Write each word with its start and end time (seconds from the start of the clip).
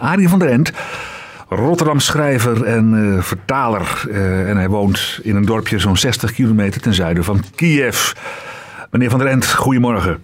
Arie 0.00 0.28
van 0.28 0.38
der 0.38 0.48
End, 0.48 0.72
Rotterdam 1.48 1.98
schrijver 1.98 2.64
en 2.64 2.94
eh, 2.94 3.22
vertaler. 3.22 4.04
Eh, 4.10 4.50
en 4.50 4.56
hij 4.56 4.68
woont 4.68 5.20
in 5.22 5.36
een 5.36 5.44
dorpje 5.44 5.78
zo'n 5.78 5.96
60 5.96 6.32
kilometer 6.32 6.80
ten 6.80 6.94
zuiden 6.94 7.24
van 7.24 7.40
Kiev. 7.54 8.12
Meneer 8.90 9.10
van 9.10 9.18
der 9.18 9.28
End, 9.28 9.52
goedemorgen. 9.52 10.22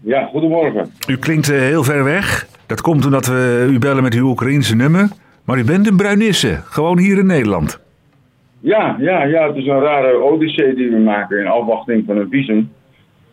Ja, 0.00 0.24
goedemorgen. 0.24 0.90
U 1.08 1.16
klinkt 1.16 1.48
eh, 1.50 1.58
heel 1.58 1.84
ver 1.84 2.04
weg. 2.04 2.46
Dat 2.66 2.80
komt 2.80 3.04
omdat 3.04 3.26
we 3.26 3.68
u 3.70 3.78
bellen 3.78 4.02
met 4.02 4.14
uw 4.14 4.28
Oekraïense 4.28 4.76
nummer. 4.76 5.08
Maar 5.44 5.58
u 5.58 5.64
bent 5.64 5.86
een 5.86 5.96
Bruinisse, 5.96 6.60
gewoon 6.64 6.98
hier 6.98 7.18
in 7.18 7.26
Nederland. 7.26 7.80
Ja, 8.60 8.96
ja, 8.98 9.24
ja, 9.24 9.46
het 9.46 9.56
is 9.56 9.66
een 9.66 9.80
rare 9.80 10.22
odyssee 10.22 10.74
die 10.74 10.90
we 10.90 10.98
maken 10.98 11.38
in 11.38 11.46
afwachting 11.46 12.04
van 12.06 12.16
een 12.16 12.28
visum 12.30 12.70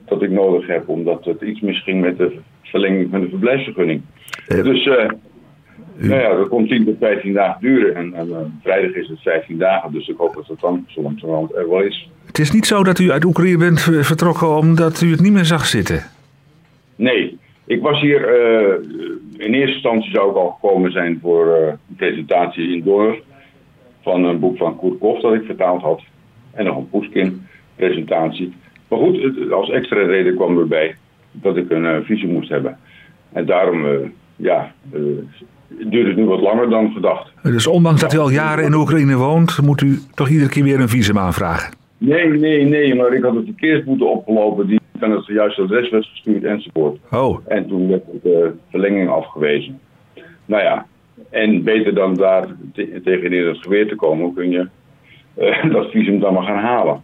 dat 0.06 0.22
ik 0.22 0.30
nodig 0.30 0.68
heb, 0.68 0.90
omdat 0.90 1.26
het 1.26 1.42
iets 1.42 1.62
misging 1.62 2.02
met 2.02 2.18
de 2.18 2.38
verlenging 2.64 3.08
van 3.12 3.22
de 3.22 3.30
verblijfsvergunning. 3.30 4.02
Dus 4.48 4.90
nou 5.98 6.22
ja, 6.22 6.36
dat 6.36 6.48
komt 6.48 6.70
10 6.70 6.86
tot 6.86 6.96
15 7.00 7.34
dagen 7.34 7.62
duren 7.62 7.96
en, 7.96 8.14
en 8.14 8.30
eh, 8.32 8.38
vrijdag 8.62 8.92
is 8.96 9.08
het 9.08 9.20
15 9.22 9.58
dagen, 9.58 9.92
dus 9.92 10.08
ik 10.08 10.18
hoop 10.18 10.34
dat 10.36 10.48
het 10.48 10.60
dan 10.60 10.86
zo 10.88 11.02
langzamerhand 11.02 11.56
er 11.56 11.70
wel 11.70 11.82
is. 11.82 12.10
Het 12.26 12.40
is 12.40 12.52
niet 12.52 12.66
zo 12.66 12.84
dat 12.84 13.00
u 13.00 13.12
uit 13.12 13.26
Oekraïne 13.26 13.58
bent 13.58 13.82
vertrokken 13.82 14.56
omdat 14.58 15.02
u 15.02 15.12
het 15.12 15.22
niet 15.22 15.34
meer 15.34 15.46
zag 15.46 15.66
zitten. 15.66 16.04
Nee, 16.96 17.38
ik 17.66 17.82
was 17.82 18.02
hier, 18.02 18.28
eh, 18.28 18.74
in 19.38 19.54
eerste 19.54 19.74
instantie 19.74 20.12
zou 20.12 20.30
ik 20.30 20.36
al 20.36 20.50
gekomen 20.62 20.92
zijn 20.92 21.20
voor 21.22 21.54
eh, 21.56 21.68
een 21.68 21.96
presentatie 21.96 22.76
in 22.76 22.84
Donner 22.84 23.22
van 24.02 24.24
een 24.24 24.40
boek 24.40 24.58
van 24.58 24.76
Koerkov 24.76 25.22
dat 25.22 25.34
ik 25.34 25.44
vertaald 25.46 25.82
had. 25.82 26.02
En 26.54 26.66
nog 26.66 26.78
een 26.78 26.90
Poeskin 26.90 27.48
presentatie. 27.76 28.54
Maar 28.88 29.00
goed, 29.00 29.22
het- 29.22 29.52
als 29.52 29.70
extra 29.70 30.06
reden 30.06 30.36
kwam 30.36 30.60
erbij 30.60 30.96
dat 31.32 31.58
ik 31.58 31.70
een 31.70 32.04
visum 32.04 32.30
moest 32.32 32.50
hebben. 32.50 32.78
En 33.34 33.46
daarom, 33.46 33.86
ja, 34.36 34.74
duurt 35.90 36.08
het 36.08 36.16
nu 36.16 36.26
wat 36.26 36.40
langer 36.42 36.70
dan 36.70 36.92
gedacht. 36.92 37.32
Dus 37.44 37.68
ondanks 37.68 38.02
dat 38.02 38.14
u 38.14 38.18
al 38.18 38.30
jaren 38.30 38.64
in 38.66 38.74
Oekraïne 38.74 39.16
woont, 39.16 39.62
moet 39.62 39.82
u 39.82 40.00
toch 40.14 40.30
iedere 40.30 40.50
keer 40.50 40.64
weer 40.64 40.80
een 40.80 40.90
visum 40.90 41.18
aanvragen. 41.18 41.74
Nee, 41.98 42.28
nee, 42.30 42.66
nee, 42.66 42.96
maar 42.96 43.14
ik 43.14 43.24
had 43.24 43.36
een 43.36 43.46
verkeersboete 43.46 44.04
opgelopen 44.06 44.68
die 44.68 44.80
aan 45.00 45.12
het 45.12 45.26
juiste 45.26 45.62
adres 45.62 45.90
was 45.90 46.10
gestuurd 46.10 46.44
enzovoort. 46.44 47.00
Oh, 47.12 47.38
En 47.48 47.68
toen 47.68 47.88
werd 47.90 48.04
de 48.24 48.52
verlenging 48.70 49.10
afgewezen. 49.10 49.80
Nou 50.46 50.64
ja, 50.64 50.86
en 51.30 51.64
beter 51.64 51.94
dan 51.96 52.14
daar 52.16 52.46
te- 52.74 53.02
tegenin 53.04 53.48
het 53.48 53.58
geweer 53.58 53.88
te 53.88 53.96
komen, 53.96 54.34
kun 54.34 54.50
je 54.50 54.68
eh, 55.36 55.72
dat 55.74 55.92
visum 55.92 56.20
dan 56.20 56.34
maar 56.34 56.44
gaan 56.44 56.64
halen. 56.64 57.02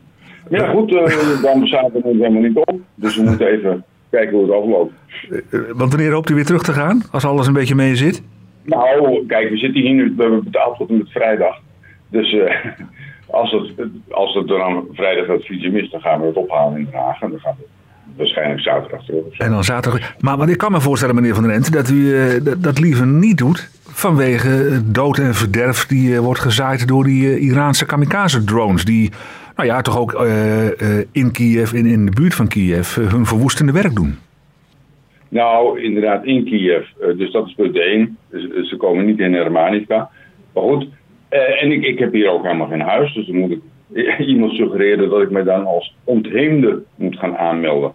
Ja, 0.49 0.67
goed, 0.69 0.93
eh, 0.95 1.05
de 1.41 1.49
ambassade 1.53 1.89
neemt 2.03 2.17
helemaal 2.21 2.41
niet 2.41 2.57
op. 2.57 2.79
Dus 2.95 3.15
we 3.17 3.23
moeten 3.23 3.47
even 3.47 3.83
kijken 4.09 4.37
hoe 4.37 4.45
het 4.45 4.55
afloopt. 4.61 4.93
eh, 5.51 5.59
want 5.75 5.91
wanneer 5.93 6.11
hoopt 6.11 6.29
u 6.29 6.35
weer 6.35 6.45
terug 6.45 6.63
te 6.63 6.73
gaan? 6.73 7.01
Als 7.11 7.25
alles 7.25 7.47
een 7.47 7.53
beetje 7.53 7.75
mee 7.75 7.95
zit? 7.95 8.23
Nou, 8.63 9.25
kijk, 9.27 9.49
we 9.49 9.57
zitten 9.57 9.81
hier 9.81 9.93
nu, 9.93 10.13
we 10.15 10.21
hebben 10.21 10.43
betaald 10.43 10.77
tot 10.77 10.89
en 10.89 10.97
met 10.97 11.11
vrijdag. 11.11 11.59
Dus 12.09 12.33
eh, 12.33 12.65
als, 13.39 13.51
het, 13.51 13.87
als 14.09 14.33
het 14.33 14.47
dan 14.47 14.87
vrijdag 14.91 15.27
het 15.27 15.45
visum 15.45 15.75
is, 15.75 15.89
dan 15.89 16.01
gaan 16.01 16.19
we 16.21 16.27
het 16.27 16.35
ophalen 16.35 16.77
in 16.77 16.87
Den 16.91 16.99
Haag. 16.99 17.21
En 17.21 17.29
dan 17.29 17.39
gaan 17.39 17.55
we 17.57 17.65
waarschijnlijk 18.17 18.59
zaterdag 18.59 19.05
terug. 19.05 19.37
En 19.37 19.51
dan 19.51 19.63
zaterdag. 19.63 20.15
Maar, 20.19 20.37
maar 20.37 20.49
ik 20.49 20.57
kan 20.57 20.71
me 20.71 20.81
voorstellen, 20.81 21.15
meneer 21.15 21.33
Van 21.33 21.43
der 21.43 21.51
Ent, 21.51 21.73
dat 21.73 21.89
u 21.89 22.15
eh, 22.15 22.53
dat, 22.57 22.79
liever 22.79 23.07
niet 23.07 23.37
doet. 23.37 23.69
Vanwege 23.83 24.81
dood 24.91 25.17
en 25.17 25.33
verderf 25.35 25.85
die 25.85 26.13
eh, 26.15 26.19
wordt 26.19 26.39
gezaaid 26.39 26.87
door 26.87 27.03
die 27.03 27.39
Iraanse 27.39 27.85
kamikaze-drones. 27.85 28.85
Die, 28.85 29.11
nou 29.55 29.67
ja, 29.69 29.81
toch 29.81 29.97
ook 29.97 30.27
in 31.11 31.31
Kiev, 31.31 31.73
in, 31.73 31.85
in 31.85 32.05
de 32.05 32.11
buurt 32.11 32.35
van 32.35 32.47
Kiev, 32.47 32.95
hun 32.95 33.25
verwoestende 33.25 33.71
werk 33.71 33.95
doen. 33.95 34.17
Nou, 35.29 35.81
inderdaad, 35.81 36.25
in 36.25 36.43
Kiev. 36.43 36.87
Eh, 37.01 37.17
dus 37.17 37.31
dat 37.31 37.47
is 37.47 37.53
punt 37.53 37.75
1. 37.75 38.17
Dus, 38.29 38.49
eh, 38.49 38.63
ze 38.63 38.77
komen 38.77 39.05
niet 39.05 39.19
in 39.19 39.33
Hermanivka. 39.33 40.09
Maar 40.53 40.63
goed, 40.63 40.87
eh, 41.29 41.63
en 41.63 41.71
ik, 41.71 41.83
ik 41.83 41.99
heb 41.99 42.13
hier 42.13 42.29
ook 42.29 42.43
helemaal 42.43 42.67
geen 42.67 42.81
huis. 42.81 43.13
Dus 43.13 43.27
dan 43.27 43.35
moet 43.35 43.51
ik 43.51 43.61
iemand 44.27 44.53
suggereren 44.53 45.09
dat 45.09 45.21
ik 45.21 45.29
mij 45.29 45.43
dan 45.43 45.65
als 45.65 45.95
ontheemde 46.03 46.83
moet 46.95 47.19
gaan 47.19 47.37
aanmelden. 47.37 47.93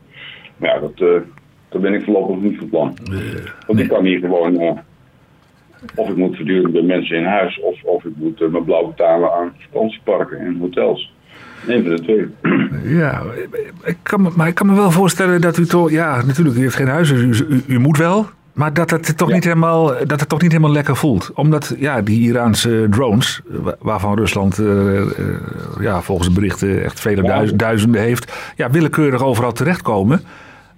Maar 0.57 0.75
ja, 0.75 0.81
dat, 0.81 1.09
eh 1.09 1.81
ben 1.81 1.95
ik 1.95 2.05
voorlopig 2.05 2.37
niet 2.37 2.59
van 2.59 2.69
plan. 2.69 2.97
Want 3.67 3.81
ik 3.81 3.89
kan 3.89 4.05
hier 4.05 4.19
gewoon... 4.19 4.79
of 5.97 6.09
ik 6.09 6.17
moet 6.17 6.37
voortdurend 6.37 6.73
bij 6.73 6.83
mensen 6.83 7.17
in 7.17 7.25
huis... 7.25 7.61
of, 7.61 7.85
of 7.85 8.05
ik 8.05 8.13
moet 8.17 8.51
mijn 8.51 8.65
blauw 8.65 8.87
betalen 8.87 9.33
aan 9.33 9.55
vakantieparken 9.59 10.39
en 10.39 10.57
hotels. 10.57 11.14
Een 11.67 11.83
van 11.85 11.97
de 11.97 12.03
twee. 12.03 12.27
Ja, 12.97 13.23
ik 13.85 13.97
kan 14.03 14.23
me, 14.23 14.31
maar 14.37 14.49
ik 14.49 14.55
kan 14.55 14.67
me 14.67 14.75
wel 14.75 14.91
voorstellen 14.91 15.41
dat 15.41 15.59
u 15.59 15.67
toch... 15.67 15.91
Ja, 15.91 16.23
natuurlijk, 16.27 16.57
u 16.57 16.61
heeft 16.61 16.75
geen 16.77 16.89
huis, 16.89 17.09
dus 17.09 17.41
u, 17.41 17.45
u, 17.49 17.63
u 17.67 17.79
moet 17.79 17.97
wel. 17.99 18.27
Maar 18.53 18.73
dat 18.75 18.91
het, 18.91 19.17
toch 19.19 19.29
Ja. 19.29 19.35
niet 19.35 19.45
helemaal, 19.45 19.87
dat 20.07 20.21
het 20.21 20.29
toch 20.29 20.43
niet 20.43 20.51
helemaal 20.53 20.73
lekker 20.73 20.97
voelt. 20.97 21.31
Omdat 21.35 21.75
ja, 21.79 22.01
die 22.03 22.21
Iraanse 22.21 22.87
drones, 22.91 23.41
wa- 23.49 23.77
waarvan 23.81 24.17
Rusland 24.17 24.59
eh, 24.59 24.97
eh, 25.01 25.07
ja, 25.81 26.01
volgens 26.03 26.29
de 26.29 26.35
berichten 26.35 26.85
echt 26.85 27.01
vele 27.01 27.23
duiz- 27.23 27.53
duizenden 27.53 28.01
heeft... 28.01 28.53
Ja, 28.57 28.71
willekeurig 28.71 29.23
overal 29.23 29.53
terechtkomen. 29.53 30.21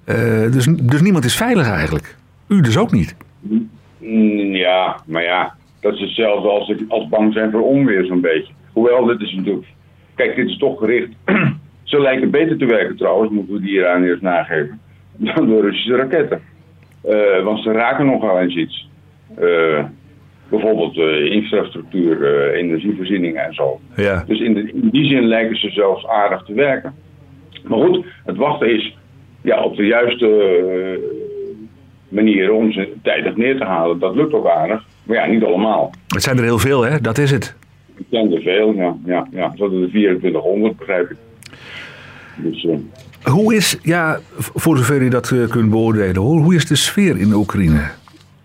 Eh, 0.04 0.16
dus, 0.52 0.66
dus 0.82 1.00
niemand 1.00 1.24
is 1.24 1.36
veilig 1.36 1.68
eigenlijk. 1.70 2.16
U 2.48 2.60
dus 2.60 2.78
ook 2.78 2.92
niet. 2.92 3.14
Mm, 3.40 4.54
Ja, 4.54 4.96
maar 5.06 5.22
ja, 5.22 5.54
dat 5.80 5.92
is 5.94 6.00
hetzelfde 6.00 6.48
als, 6.48 6.72
als 6.88 7.08
bang 7.08 7.32
zijn 7.32 7.50
voor 7.50 7.62
onweer 7.62 8.04
zo'n 8.04 8.20
beetje. 8.20 8.52
Hoewel, 8.72 9.04
dit 9.04 9.20
is 9.20 9.32
natuurlijk... 9.34 9.66
Kijk, 10.16 10.36
dit 10.36 10.48
is 10.48 10.58
toch 10.58 10.78
gericht... 10.78 11.08
Ze 11.82 12.00
lijken 12.00 12.30
beter 12.30 12.58
te 12.58 12.66
werken 12.66 12.96
trouwens, 12.96 13.30
moeten 13.32 13.54
we 13.54 13.60
die 13.60 13.70
Iraniërs 13.70 14.20
nageven, 14.20 14.80
dan 15.34 15.46
de 15.48 15.60
Russische 15.60 15.96
raketten. 15.96 16.40
Eh, 17.02 17.42
want 17.44 17.62
ze 17.62 17.72
raken 17.72 18.06
nogal 18.06 18.40
eens 18.40 18.54
iets. 18.56 18.88
Eh, 19.38 19.84
bijvoorbeeld 20.48 20.96
eh, 20.98 21.24
infrastructuur, 21.32 22.24
eh, 22.24 22.58
energievoorziening 22.60 23.36
en 23.38 23.54
zo. 23.54 23.80
Ja. 23.96 24.24
Dus 24.26 24.40
in, 24.40 24.54
de- 24.54 24.72
in 24.72 24.88
die 24.90 25.04
zin 25.08 25.22
lijken 25.26 25.56
ze 25.56 25.70
zelfs 25.70 26.06
aardig 26.06 26.42
te 26.42 26.52
werken. 26.54 26.94
Maar 27.64 27.78
goed, 27.78 28.04
het 28.24 28.36
wachten 28.36 28.74
is 28.74 28.96
ja, 29.42 29.62
op 29.64 29.76
de 29.76 29.86
juiste 29.86 30.28
manieren 32.08 32.54
om 32.54 32.72
ze 32.72 32.92
tijdig 33.02 33.36
neer 33.36 33.56
te 33.58 33.64
halen. 33.64 33.98
Dat 33.98 34.14
lukt 34.14 34.32
ook 34.32 34.48
aardig. 34.48 34.84
Maar 35.02 35.16
ja, 35.16 35.26
niet 35.26 35.44
allemaal. 35.44 35.90
Het 36.08 36.22
zijn 36.22 36.36
er 36.36 36.42
heel 36.44 36.58
veel, 36.58 36.82
hè? 36.84 37.00
Dat 37.00 37.18
is 37.18 37.30
het. 37.30 37.56
Ik 37.96 38.04
ken 38.10 38.32
er 38.32 38.42
veel. 38.42 38.72
Ja, 38.74 38.96
ja, 39.04 39.28
ja. 39.30 39.52
Tot 39.56 39.70
de 39.70 39.88
2400 39.90 40.76
begrijp 40.76 41.10
ik. 41.10 41.16
Dus, 42.36 42.64
eh, 42.64 43.32
Hoe 43.32 43.54
is, 43.54 43.78
ja, 43.82 44.18
voor 44.36 44.76
zover 44.76 45.02
u 45.02 45.08
dat 45.08 45.30
eh, 45.30 45.48
kunt 45.48 45.70
beoordelen, 45.70 46.16
hoe, 46.16 46.42
hoe 46.42 46.54
is 46.54 46.66
de 46.66 46.76
sfeer 46.76 47.18
in 47.18 47.32
Oekraïne? 47.32 47.80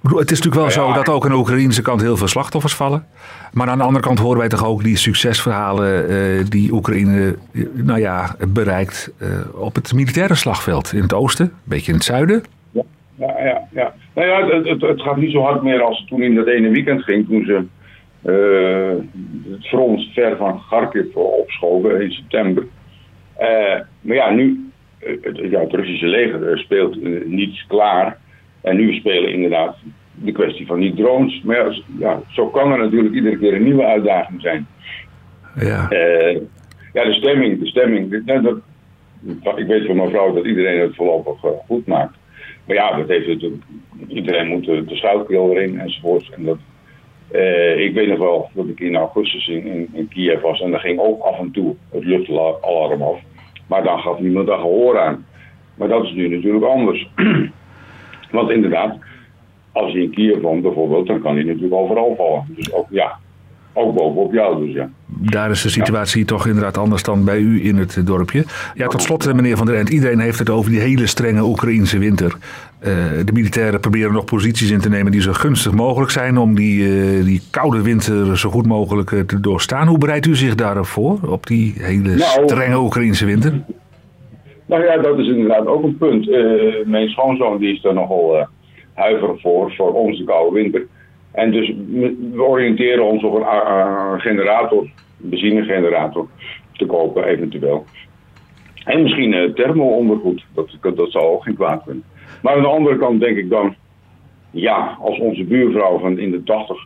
Het 0.02 0.32
is 0.32 0.42
natuurlijk 0.42 0.56
wel 0.56 0.70
zo 0.70 0.94
dat 0.94 1.10
ook 1.10 1.24
aan 1.24 1.32
de 1.32 1.38
Oekraïnse 1.38 1.82
kant 1.82 2.02
heel 2.02 2.18
veel 2.18 2.28
slachtoffers 2.28 2.74
vallen. 2.74 3.06
Maar 3.54 3.68
aan 3.68 3.78
de 3.78 3.84
andere 3.84 4.06
kant 4.06 4.20
horen 4.20 4.38
wij 4.38 4.48
toch 4.48 4.66
ook 4.66 4.84
die 4.84 4.98
succesverhalen 4.98 6.10
eh, 6.10 6.46
die 6.50 6.72
Oekraïne 6.72 7.36
nou 7.74 8.00
ja, 8.00 8.36
bereikt 8.48 9.14
op 9.54 9.76
het 9.76 9.94
militaire 9.94 10.36
slagveld. 10.36 10.94
In 10.94 11.02
het 11.02 11.14
oosten, 11.14 11.46
een 11.46 11.52
beetje 11.64 11.92
in 11.92 11.98
het 11.98 12.04
zuiden. 12.04 12.44
Ja, 12.72 12.84
ja, 13.16 13.38
ja. 13.44 13.68
ja. 13.72 13.94
Nou 14.16 14.28
ja, 14.28 14.56
het, 14.56 14.68
het, 14.68 14.82
het 14.82 15.02
gaat 15.02 15.18
niet 15.18 15.32
zo 15.32 15.42
hard 15.42 15.64
meer 15.64 15.82
als 15.82 16.00
het 16.00 16.08
toen 16.08 16.22
in 16.22 16.36
dat 16.36 16.48
ene 16.48 16.70
weekend 16.70 17.04
ging. 17.04 17.28
Toen 17.28 17.46
ze 17.46 17.66
het 19.52 19.68
front 19.68 20.04
ver 20.14 20.38
van 20.38 20.62
Kharkiv 20.70 21.16
opschoven 21.16 22.02
in 22.02 22.12
september. 22.12 22.68
Eh, 23.38 23.80
maar 24.02 24.16
ja, 24.16 24.30
nu, 24.30 24.72
eh, 25.00 25.14
het, 25.22 25.38
ja, 25.38 25.60
het 25.60 25.74
Russische 25.74 26.08
leger 26.08 26.52
eh, 26.52 26.58
speelt 26.58 27.26
niets 27.26 27.66
klaar. 27.68 28.18
En 28.62 28.76
nu 28.76 28.94
spelen 28.94 29.34
inderdaad 29.34 29.78
de 30.14 30.32
kwestie 30.32 30.66
van 30.66 30.80
die 30.80 30.94
drones. 30.94 31.42
Maar 31.42 31.82
ja, 32.00 32.22
zo 32.30 32.48
kan 32.48 32.72
er 32.72 32.78
natuurlijk 32.78 33.14
iedere 33.14 33.38
keer 33.38 33.54
een 33.54 33.64
nieuwe 33.64 33.86
uitdaging 33.86 34.42
zijn. 34.42 34.68
Ja. 35.60 35.88
Ja, 36.94 37.04
de 37.04 37.14
stemming, 37.14 37.60
de 37.60 37.68
stemming. 37.68 38.22
nou, 38.26 38.42
dat, 38.42 39.58
ik 39.58 39.68
weet 39.68 39.86
van 39.86 39.96
mevrouw 39.96 40.34
dat 40.34 40.46
iedereen 40.46 40.80
het 40.80 40.96
voorlopig 40.96 41.52
goed 41.68 41.88
maakt. 41.88 42.18
Maar 42.66 42.76
ja, 42.76 42.98
dat 42.98 43.08
heeft 43.08 43.46
iedereen 44.08 44.48
moet 44.48 44.66
de, 44.66 44.86
de 44.86 44.96
schouwkeel 44.96 45.52
erin 45.52 45.80
enzovoort. 45.80 46.30
En 46.36 46.44
dat, 46.44 46.58
eh, 47.32 47.80
ik 47.80 47.94
weet 47.94 48.08
nog 48.08 48.18
wel 48.18 48.50
dat 48.54 48.68
ik 48.68 48.80
in 48.80 48.96
augustus 48.96 49.48
in, 49.48 49.90
in, 49.94 50.08
Kiev 50.08 50.42
was 50.42 50.62
en 50.62 50.72
daar 50.72 50.80
ging 50.80 51.00
ook 51.00 51.22
af 51.22 51.40
en 51.40 51.52
toe 51.52 51.76
het 51.92 52.04
luchtalarm 52.04 53.02
af. 53.02 53.20
Maar 53.68 53.84
dan 53.84 54.00
gaf 54.00 54.20
niemand 54.20 54.48
daar 54.48 54.60
gehoor 54.60 55.00
aan. 55.00 55.26
Maar 55.76 55.88
dat 55.88 56.04
is 56.04 56.12
nu 56.12 56.28
natuurlijk 56.28 56.66
anders. 56.66 57.10
Want 58.32 58.50
inderdaad, 58.50 58.98
als 59.72 59.92
je 59.92 60.02
in 60.02 60.12
Kiev 60.12 60.42
woont 60.42 60.62
bijvoorbeeld, 60.62 61.08
dan 61.08 61.22
kan 61.22 61.36
hij 61.36 61.44
natuurlijk 61.44 61.74
overal 61.74 62.16
vallen. 62.16 62.44
Dus 62.48 62.74
ook, 62.74 62.88
ja, 62.90 63.18
ook 63.74 63.94
bovenop 63.94 64.34
jou 64.34 64.66
dus 64.66 64.74
ja. 64.74 64.90
Daar 65.30 65.50
is 65.50 65.62
de 65.62 65.70
situatie 65.70 66.26
toch 66.26 66.48
inderdaad 66.48 66.78
anders 66.78 67.04
dan 67.04 67.26
bij 67.26 67.40
u 67.40 67.66
in 67.66 67.78
het 67.78 68.02
dorpje. 68.06 68.44
Ja, 68.74 68.88
tot 68.88 69.02
slot, 69.02 69.26
eh, 69.26 69.34
meneer 69.34 69.58
Van 69.58 69.66
der 69.66 69.76
End. 69.76 69.90
Iedereen 69.90 70.20
heeft 70.20 70.40
het 70.40 70.50
over 70.50 70.72
die 70.72 70.80
hele 70.80 71.08
strenge 71.08 71.44
Oekraïnse 71.44 71.98
winter. 71.98 72.36
Eh, 72.80 72.94
de 73.26 73.32
militairen 73.34 73.80
proberen 73.80 74.14
nog 74.14 74.26
posities 74.26 74.72
in 74.72 74.80
te 74.80 74.90
nemen 74.90 75.12
die 75.12 75.22
zo 75.22 75.34
gunstig 75.34 75.72
mogelijk 75.72 76.12
zijn... 76.12 76.38
om 76.38 76.56
die, 76.56 76.84
eh, 76.84 77.26
die 77.26 77.42
koude 77.52 77.82
winter 77.82 78.38
zo 78.38 78.50
goed 78.50 78.68
mogelijk 78.68 79.10
te 79.10 79.40
doorstaan. 79.40 79.88
Hoe 79.88 79.98
bereidt 79.98 80.26
u 80.26 80.36
zich 80.36 80.56
daarop 80.56 80.86
voor, 80.86 81.20
op 81.28 81.48
die 81.48 81.74
hele 81.78 82.16
Nou, 82.16 82.48
strenge 82.48 82.80
Oekraïnse 82.80 83.26
winter? 83.26 83.62
Nou 84.66 84.84
ja, 84.84 84.98
dat 84.98 85.20
is 85.20 85.28
inderdaad 85.28 85.66
ook 85.66 85.84
een 85.84 85.98
punt. 85.98 86.30
Mijn 86.86 87.10
schoonzoon 87.10 87.58
die 87.58 87.74
is 87.74 87.84
er 87.84 87.94
nogal 87.94 88.48
huiverig 88.94 89.42
voor, 89.42 89.72
voor 89.72 89.94
onze 89.94 90.24
koude 90.24 90.56
winter. 90.56 90.88
En 91.32 91.52
dus 91.52 91.74
we 92.34 92.44
oriënteren 92.44 93.06
ons 93.06 93.24
op 93.24 93.36
een 93.36 94.22
generator, 94.22 94.88
benzinegenerator, 95.22 96.28
te 96.74 96.86
kopen 96.86 97.24
eventueel. 97.24 97.86
En 98.86 99.02
misschien 99.02 99.34
uh, 99.34 99.54
thermo-ondergoed, 99.54 100.46
dat, 100.54 100.96
dat 100.96 101.12
zou 101.12 101.26
ook 101.26 101.44
geen 101.44 101.56
kwaad 101.56 101.84
kunnen. 101.84 102.04
Maar 102.42 102.56
aan 102.56 102.62
de 102.62 102.68
andere 102.68 102.98
kant 102.98 103.20
denk 103.20 103.38
ik 103.38 103.50
dan, 103.50 103.76
ja, 104.52 104.98
als 105.02 105.20
onze 105.20 105.44
buurvrouw 105.44 106.00
van 106.00 106.20
in 106.20 106.32
de 106.32 106.44
80, 106.44 106.86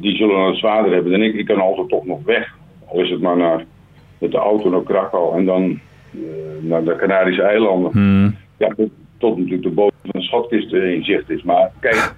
die 0.00 0.16
zullen 0.16 0.46
het 0.46 0.56
zwaarder 0.56 0.92
hebben 0.92 1.12
dan 1.12 1.22
ik, 1.22 1.34
ik 1.34 1.46
kan 1.46 1.60
altijd 1.60 1.88
toch 1.88 2.06
nog 2.06 2.24
weg. 2.24 2.56
Al 2.86 3.00
is 3.00 3.10
het 3.10 3.20
maar 3.20 3.36
naar, 3.36 3.64
met 4.18 4.30
de 4.30 4.38
auto 4.38 4.70
naar 4.70 4.82
Krakau 4.82 5.36
en 5.36 5.44
dan 5.44 5.80
naar 6.60 6.84
de 6.84 6.96
Canarische 6.96 7.42
eilanden. 7.42 7.92
Hmm. 7.92 8.36
Ja, 8.56 8.74
tot 9.18 9.36
natuurlijk 9.36 9.62
de 9.62 9.70
bodem 9.70 9.98
van 10.02 10.20
de 10.20 10.26
schatkist 10.26 10.72
in 10.72 11.04
zicht 11.04 11.30
is. 11.30 11.42
Maar 11.42 11.72
kijk, 11.80 12.14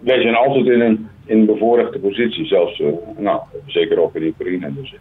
wij 0.00 0.20
zijn 0.22 0.34
altijd 0.34 0.66
in 0.66 0.80
een, 0.80 1.08
in 1.24 1.38
een 1.38 1.46
bevoorrechte 1.46 1.98
positie. 1.98 2.46
Zelfs, 2.46 2.80
uh, 2.80 2.88
nou, 3.18 3.40
zeker 3.66 4.00
ook 4.02 4.14
in 4.14 4.26
Oekraïne. 4.26 4.74
Dus 4.74 4.94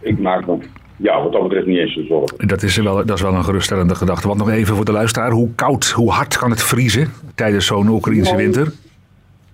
ik 0.00 0.18
maak 0.18 0.46
me 0.46 0.58
ja, 0.96 1.22
wat 1.22 1.32
dat 1.32 1.42
betreft 1.42 1.66
niet 1.66 1.78
eens 1.78 1.94
zo 1.94 2.02
zorgen. 2.02 2.48
Dat 2.48 2.62
is, 2.62 2.76
wel, 2.76 2.94
dat 2.94 3.16
is 3.16 3.22
wel 3.22 3.34
een 3.34 3.44
geruststellende 3.44 3.94
gedachte. 3.94 4.26
Want 4.28 4.38
nog 4.38 4.50
even 4.50 4.76
voor 4.76 4.84
de 4.84 4.92
luisteraar. 4.92 5.30
Hoe 5.30 5.54
koud, 5.54 5.90
hoe 5.90 6.10
hard 6.10 6.38
kan 6.38 6.50
het 6.50 6.62
vriezen 6.62 7.08
tijdens 7.34 7.66
zo'n 7.66 7.88
Oekraïnse 7.88 8.32
nou, 8.32 8.42
winter? 8.42 8.72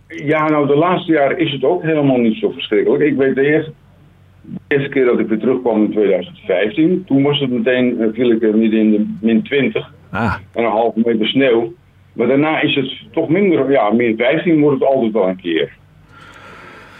Ja, 0.08 0.48
nou 0.48 0.66
de 0.66 0.76
laatste 0.76 1.12
jaren 1.12 1.38
is 1.38 1.52
het 1.52 1.64
ook 1.64 1.82
helemaal 1.82 2.16
niet 2.16 2.36
zo 2.36 2.50
verschrikkelijk. 2.50 3.02
Ik 3.02 3.16
weet 3.16 3.34
de 3.34 3.46
eerste, 3.46 3.72
de 4.40 4.58
eerste 4.68 4.88
keer 4.88 5.04
dat 5.04 5.18
ik 5.18 5.28
weer 5.28 5.38
terugkwam 5.38 5.84
in 5.84 5.90
2015. 5.90 7.04
Toen 7.06 7.22
was 7.22 7.40
het 7.40 7.50
meteen, 7.50 8.00
eh, 8.00 8.08
viel 8.12 8.30
ik 8.30 8.40
midden 8.40 8.80
in 8.80 8.90
de 8.90 9.06
min 9.20 9.42
20. 9.42 9.92
Ah. 10.10 10.34
En 10.52 10.64
een 10.64 10.70
halve 10.70 11.00
meter 11.04 11.26
sneeuw. 11.26 11.72
Maar 12.12 12.26
daarna 12.26 12.60
is 12.60 12.74
het 12.74 12.92
toch 13.10 13.28
minder, 13.28 13.70
ja, 13.70 13.90
min 13.90 14.16
15 14.16 14.60
wordt 14.60 14.80
het 14.80 14.88
altijd 14.88 15.12
wel 15.12 15.28
een 15.28 15.40
keer. 15.40 15.72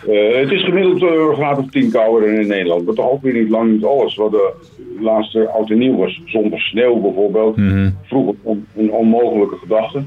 Uh, 0.09 0.37
het 0.37 0.51
is 0.51 0.65
gemiddeld 0.65 1.03
uh, 1.03 1.35
graad 1.35 1.59
of 1.59 1.71
10 1.71 1.91
kouder 1.91 2.29
in 2.29 2.47
Nederland. 2.47 2.85
Maar 2.85 2.95
toch 2.95 3.11
ook 3.11 3.23
weer 3.23 3.33
niet 3.33 3.49
lang 3.49 3.73
niet 3.73 3.85
alles. 3.85 4.15
Wat 4.15 4.31
de 4.31 4.53
laatste 5.01 5.49
oud 5.49 5.71
en 5.71 5.79
nieuw 5.79 5.97
was. 5.97 6.21
Zonder 6.25 6.61
sneeuw 6.61 7.01
bijvoorbeeld. 7.01 7.57
Mm 7.57 7.97
Vroeger 8.03 8.35
een 8.77 8.93
onmogelijke 8.93 9.57
gedachte. 9.57 10.03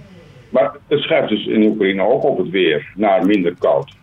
Maar 0.49 0.75
het 0.87 0.99
schuift 0.99 1.29
dus 1.29 1.45
in 1.45 1.63
Oekraïne 1.63 2.03
ook 2.03 2.23
op 2.23 2.37
het 2.37 2.49
weer. 2.49 2.91
Naar 2.95 3.25
minder 3.25 3.55
koud. 3.59 3.93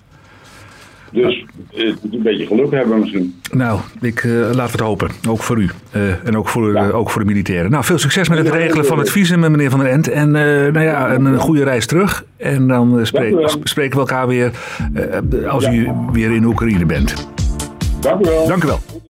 Dus 1.12 1.44
uh, 1.74 1.94
een 2.12 2.22
beetje 2.22 2.46
geluk 2.46 2.70
hebben 2.70 2.98
misschien. 2.98 3.40
Nou, 3.50 3.80
ik, 4.00 4.22
uh, 4.22 4.32
laten 4.40 4.54
we 4.54 4.62
het 4.62 4.80
hopen. 4.80 5.08
Ook 5.28 5.42
voor 5.42 5.58
u. 5.58 5.70
Uh, 5.96 6.26
en 6.26 6.36
ook 6.36 6.48
voor, 6.48 6.72
ja. 6.72 6.90
ook 6.90 7.10
voor 7.10 7.20
de 7.20 7.26
militairen. 7.26 7.70
Nou, 7.70 7.84
veel 7.84 7.98
succes 7.98 8.28
met 8.28 8.38
het 8.38 8.48
regelen 8.48 8.86
van 8.86 8.98
het 8.98 9.10
visum, 9.10 9.40
meneer 9.40 9.70
Van 9.70 9.78
der 9.78 9.88
Ent. 9.88 10.08
En 10.08 10.30
nou 10.30 10.80
ja, 10.80 11.14
een, 11.14 11.38
goede 11.38 11.64
reis 11.64 11.86
terug. 11.86 12.24
En 12.36 12.68
dan 12.68 13.06
spreek, 13.06 13.56
spreken 13.62 13.92
we 13.92 13.98
elkaar 13.98 14.26
weer 14.26 14.50
als 15.48 15.64
ja. 15.64 15.72
u 15.72 15.90
weer 16.12 16.30
in 16.30 16.44
Oekraïne 16.44 16.86
bent. 16.86 17.28
Dank 18.00 18.26
u 18.26 18.30
wel. 18.30 18.46
Dank 18.46 18.64
u 18.64 18.66
wel. 18.66 18.80